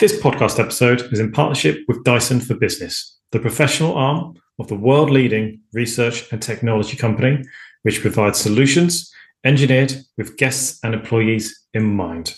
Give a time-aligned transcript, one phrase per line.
[0.00, 4.74] This podcast episode is in partnership with Dyson for Business, the professional arm of the
[4.74, 7.44] world leading research and technology company,
[7.82, 9.12] which provides solutions
[9.44, 12.34] engineered with guests and employees in mind.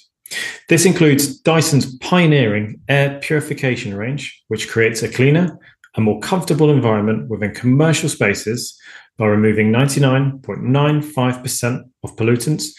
[0.69, 5.57] This includes Dyson's pioneering air purification range, which creates a cleaner
[5.95, 8.77] and more comfortable environment within commercial spaces
[9.19, 12.73] by removing 99.95% of pollutants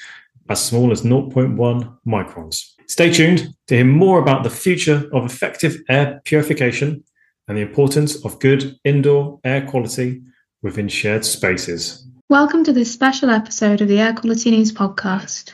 [0.49, 2.73] as small as 0.1 microns.
[2.87, 7.03] Stay tuned to hear more about the future of effective air purification
[7.47, 10.21] and the importance of good indoor air quality
[10.61, 12.07] within shared spaces.
[12.29, 15.53] Welcome to this special episode of the Air Quality News podcast.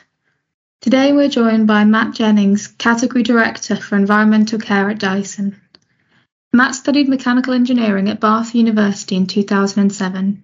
[0.80, 5.60] Today we're joined by Matt Jennings, Category Director for Environmental Care at Dyson.
[6.52, 10.42] Matt studied mechanical engineering at Bath University in 2007.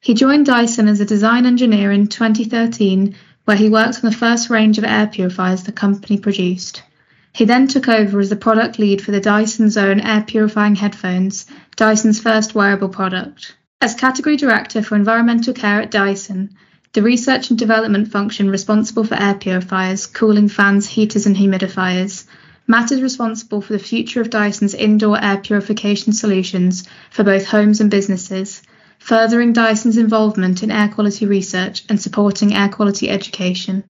[0.00, 3.16] He joined Dyson as a design engineer in 2013
[3.48, 6.82] where he worked on the first range of air purifiers the company produced.
[7.32, 11.46] He then took over as the product lead for the Dyson Zone air purifying headphones,
[11.74, 13.56] Dyson's first wearable product.
[13.80, 16.50] As category director for environmental care at Dyson,
[16.92, 22.26] the research and development function responsible for air purifiers, cooling fans, heaters, and humidifiers,
[22.66, 27.80] Matt is responsible for the future of Dyson's indoor air purification solutions for both homes
[27.80, 28.60] and businesses,
[29.08, 33.82] furthering Dyson's involvement in air quality research and supporting air quality education.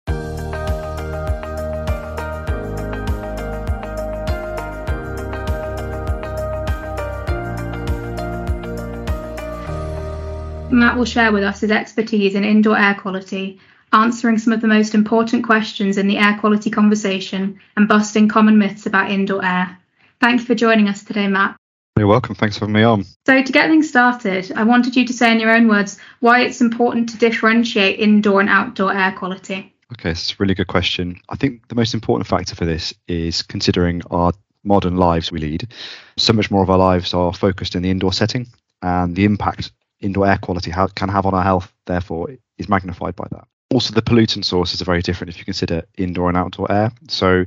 [10.71, 13.59] Matt will share with us his expertise in indoor air quality,
[13.93, 18.57] answering some of the most important questions in the air quality conversation and busting common
[18.57, 19.79] myths about indoor air.
[20.21, 21.58] Thank you for joining us today, Matt.
[21.99, 22.35] You're welcome.
[22.35, 23.05] Thanks for having me on.
[23.27, 26.43] So, to get things started, I wanted you to say in your own words why
[26.43, 29.75] it's important to differentiate indoor and outdoor air quality.
[29.93, 31.21] Okay, it's a really good question.
[31.29, 34.33] I think the most important factor for this is considering our
[34.63, 35.73] modern lives we lead.
[36.17, 38.47] So much more of our lives are focused in the indoor setting,
[38.83, 43.27] and the impact indoor air quality can have on our health, therefore, is magnified by
[43.33, 43.49] that.
[43.71, 46.93] Also, the pollutant sources are very different if you consider indoor and outdoor air.
[47.09, 47.45] So,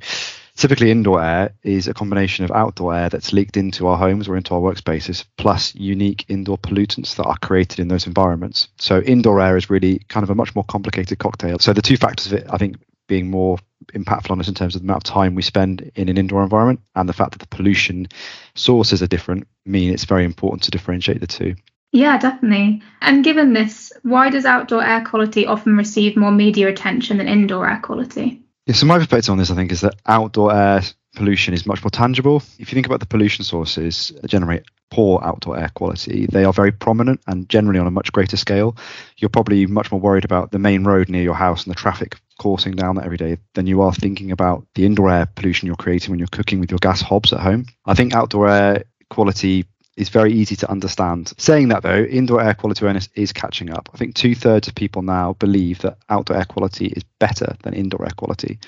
[0.62, 4.38] Typically, indoor air is a combination of outdoor air that's leaked into our homes or
[4.38, 8.68] into our workspaces, plus unique indoor pollutants that are created in those environments.
[8.78, 11.58] So, indoor air is really kind of a much more complicated cocktail.
[11.58, 12.76] So, the two factors of it, I think,
[13.08, 13.58] being more
[13.96, 16.44] impactful on us in terms of the amount of time we spend in an indoor
[16.44, 18.08] environment and the fact that the pollution
[18.54, 21.56] sources are different mean it's very important to differentiate the two.
[21.92, 22.84] Yeah, definitely.
[23.02, 27.68] And given this, why does outdoor air quality often receive more media attention than indoor
[27.68, 28.44] air quality?
[28.72, 30.82] Yeah, so my perspective on this, I think, is that outdoor air
[31.18, 32.38] pollution is much more tangible.
[32.58, 36.54] If you think about the pollution sources that generate poor outdoor air quality, they are
[36.54, 38.78] very prominent and generally on a much greater scale.
[39.18, 42.18] You're probably much more worried about the main road near your house and the traffic
[42.40, 45.76] coursing down that every day than you are thinking about the indoor air pollution you're
[45.76, 47.66] creating when you're cooking with your gas hobs at home.
[47.86, 49.66] I think outdoor air quality
[49.98, 51.34] is very easy to understand.
[51.38, 53.90] Saying that though, indoor air quality awareness is catching up.
[53.94, 57.74] I think two thirds of people now believe that outdoor air quality is better than
[57.74, 58.60] indoor air quality.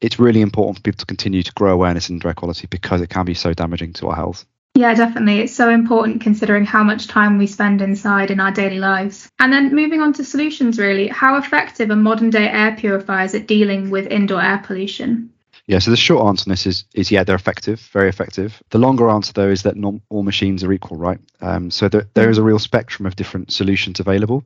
[0.00, 3.00] It's really important for people to continue to grow awareness in indoor air quality because
[3.00, 4.44] it can be so damaging to our health.
[4.76, 5.40] Yeah, definitely.
[5.40, 9.26] It's so important considering how much time we spend inside in our daily lives.
[9.38, 13.46] And then moving on to solutions, really, how effective are modern day air purifiers at
[13.46, 15.30] dealing with indoor air pollution?
[15.66, 18.62] Yeah, so the short answer on this is is yeah, they're effective, very effective.
[18.70, 21.18] The longer answer though is that not all machines are equal, right?
[21.40, 24.44] Um, so there, there is a real spectrum of different solutions available,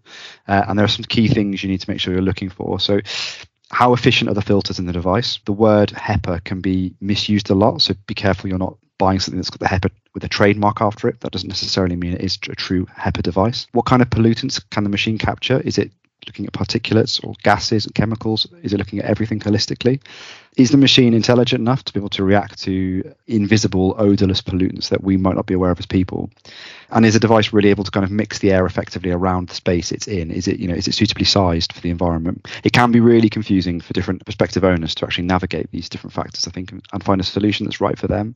[0.48, 2.80] uh, and there are some key things you need to make sure you're looking for.
[2.80, 3.00] So
[3.70, 5.38] how efficient are the filters in the device?
[5.44, 9.38] The word HEPA can be misused a lot, so be careful you're not buying something
[9.38, 11.20] that's got the HEPA with a trademark after it.
[11.20, 13.66] That doesn't necessarily mean it is a true HEPA device.
[13.72, 15.60] What kind of pollutants can the machine capture?
[15.60, 15.92] Is it
[16.26, 18.46] looking at particulates or gases and chemicals?
[18.62, 20.00] Is it looking at everything holistically?
[20.56, 25.02] Is the machine intelligent enough to be able to react to invisible, odorless pollutants that
[25.02, 26.28] we might not be aware of as people?
[26.90, 29.54] And is the device really able to kind of mix the air effectively around the
[29.54, 30.32] space it's in?
[30.32, 32.48] Is it, you know, is it suitably sized for the environment?
[32.64, 36.48] It can be really confusing for different prospective owners to actually navigate these different factors,
[36.48, 38.34] I think, and find a solution that's right for them.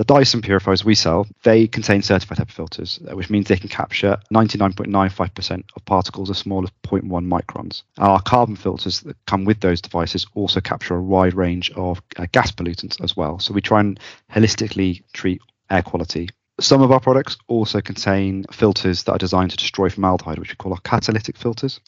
[0.00, 3.68] The Dyson purifiers we sell, they contain certified HEPA filters, uh, which means they can
[3.68, 7.82] capture 99.95% of particles as small as 0.1 microns.
[7.98, 12.24] Our carbon filters that come with those devices also capture a wide range of uh,
[12.32, 13.40] gas pollutants as well.
[13.40, 14.00] So we try and
[14.32, 16.30] holistically treat air quality
[16.60, 20.56] some of our products also contain filters that are designed to destroy formaldehyde, which we
[20.56, 21.80] call our catalytic filters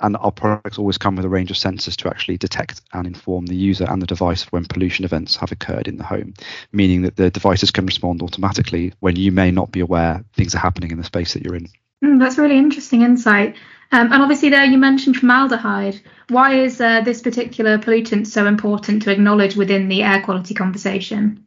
[0.00, 3.46] and our products always come with a range of sensors to actually detect and inform
[3.46, 6.34] the user and the device when pollution events have occurred in the home,
[6.72, 10.58] meaning that the devices can respond automatically when you may not be aware things are
[10.58, 11.68] happening in the space that you're in.
[12.04, 13.56] Mm, that's really interesting insight.
[13.92, 16.00] Um, and obviously, there you mentioned formaldehyde.
[16.28, 21.44] Why is uh, this particular pollutant so important to acknowledge within the air quality conversation?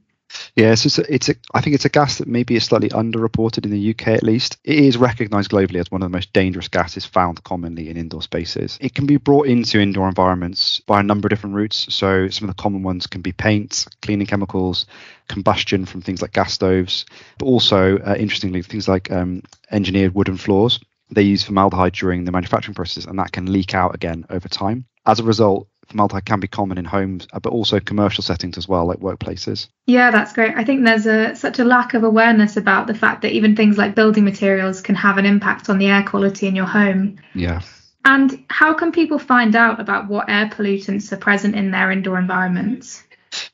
[0.56, 3.66] Yes, it's a, it's a, I think it's a gas that maybe is slightly underreported
[3.66, 4.58] in the UK at least.
[4.64, 8.22] It is recognised globally as one of the most dangerous gases found commonly in indoor
[8.22, 8.78] spaces.
[8.80, 11.94] It can be brought into indoor environments by a number of different routes.
[11.94, 14.86] So some of the common ones can be paints, cleaning chemicals,
[15.28, 17.06] combustion from things like gas stoves,
[17.38, 19.42] but also uh, interestingly things like um,
[19.72, 20.80] engineered wooden floors.
[21.10, 24.86] They use formaldehyde during the manufacturing process, and that can leak out again over time.
[25.06, 28.68] As a result, formaldehyde can be common in homes, uh, but also commercial settings as
[28.68, 29.68] well, like workplaces.
[29.86, 30.54] Yeah, that's great.
[30.56, 33.78] I think there's a such a lack of awareness about the fact that even things
[33.78, 37.18] like building materials can have an impact on the air quality in your home.
[37.36, 37.62] Yeah.
[38.06, 42.20] And how can people find out about what air pollutants are present in their indoor
[42.20, 43.04] environments?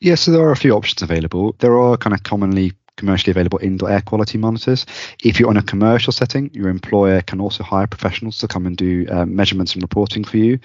[0.00, 1.54] Yeah, so there are a few options available.
[1.58, 4.86] There are kind of commonly commercially available indoor air quality monitors.
[5.24, 8.76] If you're on a commercial setting, your employer can also hire professionals to come and
[8.76, 10.58] do uh, measurements and reporting for you.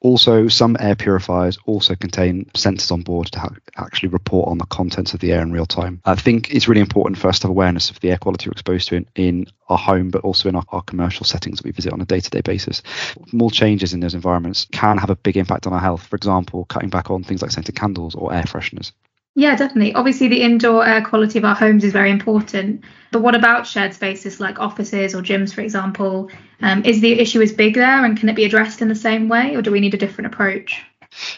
[0.00, 4.66] Also, some air purifiers also contain sensors on board to ha- actually report on the
[4.66, 6.00] contents of the air in real time.
[6.04, 8.52] I think it's really important for us to have awareness of the air quality we're
[8.52, 11.72] exposed to in, in our home, but also in our, our commercial settings that we
[11.72, 12.82] visit on a day to day basis.
[13.28, 16.06] Small changes in those environments can have a big impact on our health.
[16.06, 18.92] For example, cutting back on things like scented candles or air fresheners.
[19.34, 19.94] Yeah, definitely.
[19.94, 22.82] Obviously, the indoor air quality of our homes is very important.
[23.12, 26.30] But what about shared spaces like offices or gyms, for example?
[26.60, 29.28] Um, is the issue as big there and can it be addressed in the same
[29.28, 30.82] way or do we need a different approach?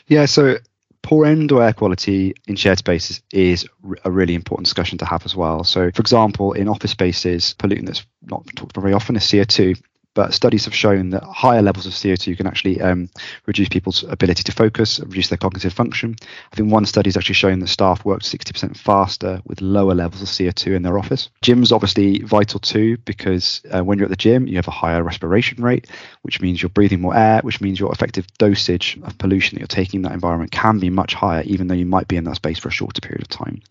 [0.07, 0.57] Yeah, so
[1.03, 3.67] poor indoor air quality in shared spaces is
[4.05, 5.65] a really important discussion to have as well.
[5.65, 9.81] So, for example, in office spaces, pollutant that's not talked about very often is CO2
[10.21, 13.09] but studies have shown that higher levels of CO2 can actually um,
[13.47, 16.15] reduce people's ability to focus, reduce their cognitive function.
[16.53, 20.21] I think one study has actually shown that staff work 60% faster with lower levels
[20.21, 21.31] of CO2 in their office.
[21.41, 25.03] Gym's obviously vital too because uh, when you're at the gym, you have a higher
[25.03, 25.87] respiration rate,
[26.21, 29.69] which means you're breathing more air, which means your effective dosage of pollution that you're
[29.69, 32.37] taking in that environment can be much higher, even though you might be in that
[32.37, 33.63] space for a shorter period of time.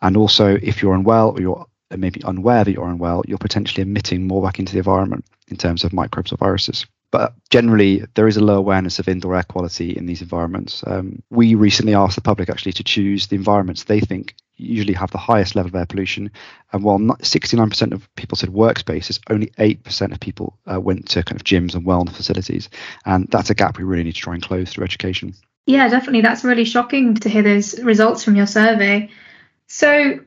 [0.00, 1.66] And also, if you're unwell or you're
[1.96, 5.84] maybe unaware that you're unwell, you're potentially emitting more back into the environment in terms
[5.84, 6.86] of microbes or viruses.
[7.10, 10.82] But generally, there is a low awareness of indoor air quality in these environments.
[10.86, 15.10] Um, we recently asked the public actually to choose the environments they think usually have
[15.10, 16.30] the highest level of air pollution.
[16.72, 21.40] And while 69% of people said workspaces, only 8% of people uh, went to kind
[21.40, 22.70] of gyms and wellness facilities.
[23.04, 25.34] And that's a gap we really need to try and close through education.
[25.66, 26.22] Yeah, definitely.
[26.22, 29.10] That's really shocking to hear those results from your survey.
[29.66, 30.20] So,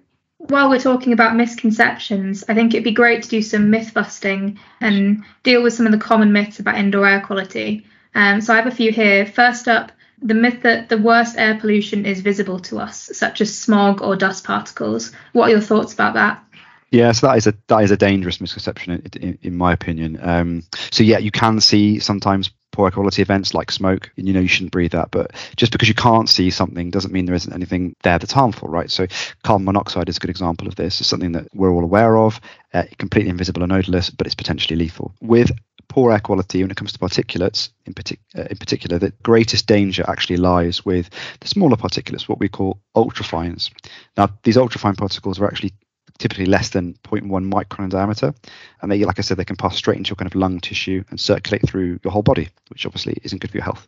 [0.49, 4.59] while we're talking about misconceptions, I think it'd be great to do some myth busting
[4.81, 7.85] and deal with some of the common myths about indoor air quality.
[8.13, 9.25] Um, so I have a few here.
[9.25, 13.57] First up, the myth that the worst air pollution is visible to us, such as
[13.57, 15.11] smog or dust particles.
[15.33, 16.43] What are your thoughts about that?
[16.91, 20.17] Yeah, so that is a that is a dangerous misconception in, in, in my opinion.
[20.21, 24.41] Um, so yeah, you can see sometimes poor quality events like smoke and you know
[24.41, 27.53] you shouldn't breathe that but just because you can't see something doesn't mean there isn't
[27.53, 28.91] anything there that's harmful right?
[28.91, 29.07] So
[29.43, 30.99] carbon monoxide is a good example of this.
[30.99, 32.41] It's something that we're all aware of.
[32.73, 35.13] Uh, completely invisible and odorless but it's potentially lethal.
[35.21, 35.51] With
[35.87, 39.67] poor air quality when it comes to particulates in, partic- uh, in particular the greatest
[39.67, 41.09] danger actually lies with
[41.39, 43.69] the smaller particulates what we call ultrafines.
[44.17, 45.73] Now these ultrafine particles are actually
[46.17, 48.33] typically less than 0.1 micron in diameter.
[48.81, 51.03] And they, like I said, they can pass straight into your kind of lung tissue
[51.09, 53.87] and circulate through your whole body, which obviously isn't good for your health.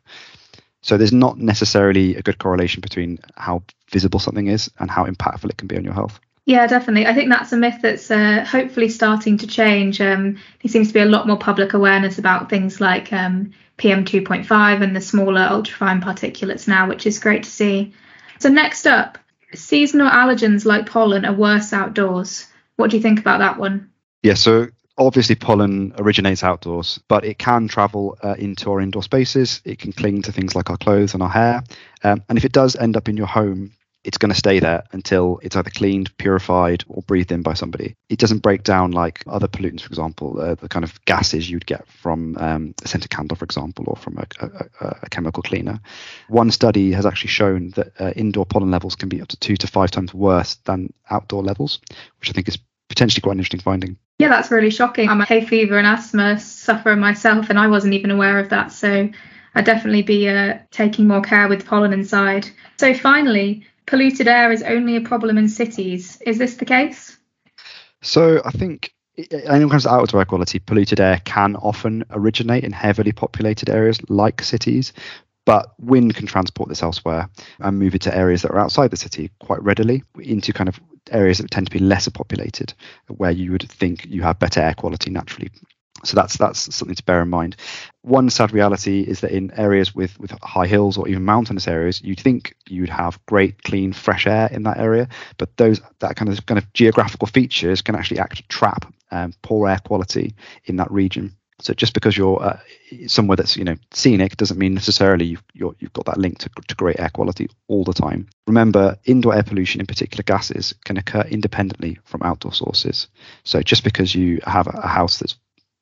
[0.82, 5.50] So there's not necessarily a good correlation between how visible something is and how impactful
[5.50, 6.20] it can be on your health.
[6.46, 7.06] Yeah, definitely.
[7.06, 10.00] I think that's a myth that's uh, hopefully starting to change.
[10.00, 14.82] Um, there seems to be a lot more public awareness about things like um, PM2.5
[14.82, 17.94] and the smaller ultrafine particulates now, which is great to see.
[18.40, 19.18] So, next up,
[19.54, 22.48] seasonal allergens like pollen are worse outdoors.
[22.76, 23.92] What do you think about that one?
[24.24, 29.62] Yeah, so obviously pollen originates outdoors, but it can travel uh, into our indoor spaces.
[29.64, 31.64] It can cling to things like our clothes and our hair.
[32.04, 33.72] Um, and if it does end up in your home,
[34.08, 37.94] it's going to stay there until it's either cleaned, purified, or breathed in by somebody.
[38.08, 41.66] It doesn't break down like other pollutants, for example, uh, the kind of gases you'd
[41.66, 45.82] get from um, a scented candle, for example, or from a, a, a, chemical cleaner.
[46.30, 49.58] One study has actually shown that uh, indoor pollen levels can be up to two
[49.58, 51.82] to five times worse than outdoor levels,
[52.22, 53.98] which I think is potentially quite an interesting finding.
[54.20, 55.10] Yeah, that's really shocking.
[55.10, 58.72] I'm a hay fever and asthma sufferer myself, and I wasn't even aware of that.
[58.72, 59.10] So
[59.54, 62.48] I'd definitely be uh, taking more care with pollen inside.
[62.78, 66.22] So finally, polluted air is only a problem in cities.
[66.26, 67.18] Is this the case?
[68.02, 72.64] So I think when it comes to outdoor air quality, polluted air can often originate
[72.64, 74.94] in heavily populated areas like cities,
[75.46, 77.30] but wind can transport this elsewhere
[77.60, 80.80] and move it to areas that are outside the city quite readily into kind of
[81.10, 82.74] areas that tend to be lesser populated,
[83.08, 85.50] where you would think you have better air quality naturally.
[86.04, 87.56] So that's that's something to bear in mind.
[88.02, 92.02] One sad reality is that in areas with with high hills or even mountainous areas,
[92.02, 96.32] you'd think you'd have great, clean, fresh air in that area, but those that kind
[96.32, 100.36] of kind of geographical features can actually act to trap um, poor air quality
[100.66, 101.36] in that region.
[101.60, 102.60] So just because you're uh,
[103.08, 106.50] somewhere that's you know scenic doesn't mean necessarily you've, you have got that link to,
[106.68, 108.28] to great air quality all the time.
[108.46, 113.08] Remember, indoor air pollution, in particular gases, can occur independently from outdoor sources.
[113.44, 115.36] So just because you have a house that's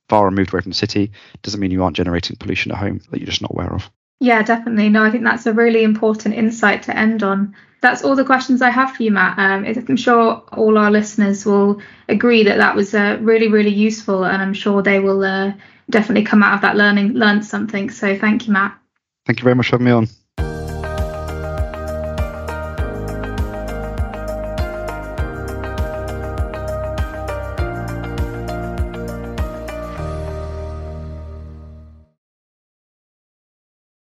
[0.09, 3.19] far removed away from the city doesn't mean you aren't generating pollution at home that
[3.19, 3.89] you're just not aware of.
[4.19, 4.89] Yeah, definitely.
[4.89, 7.55] No, I think that's a really important insight to end on.
[7.81, 9.37] That's all the questions I have for you, Matt.
[9.37, 14.25] Um, I'm sure all our listeners will agree that that was uh, really, really useful,
[14.25, 15.53] and I'm sure they will uh,
[15.89, 17.89] definitely come out of that learning learn something.
[17.89, 18.77] So thank you, Matt.
[19.25, 20.07] Thank you very much for having me on.